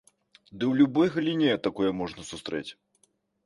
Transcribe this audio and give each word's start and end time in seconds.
Ды 0.47 0.57
ў 0.57 0.73
любой 0.79 1.11
галіне 1.19 1.59
такое 1.69 1.95
можна 2.01 2.21
сустрэць! 2.33 2.67